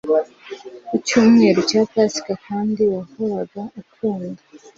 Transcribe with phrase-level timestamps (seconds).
[0.87, 4.41] Ku cyumweru cya Pasika kandi wahoraga ukunda